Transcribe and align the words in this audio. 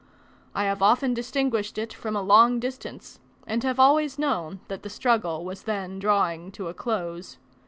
I 0.55 0.63
have 0.63 0.81
often 0.81 1.13
distinguished 1.13 1.77
it 1.77 1.93
from 1.93 2.15
a 2.15 2.23
long 2.23 2.59
distance, 2.59 3.19
and 3.45 3.61
have 3.61 3.79
always 3.79 4.17
known 4.17 4.59
that 4.67 4.81
the 4.81 4.89
struggle 4.89 5.45
was 5.45 5.61
then 5.61 5.99
drawing 5.99 6.51
to 6.53 6.69
a 6.69 6.73
close. 6.73 7.37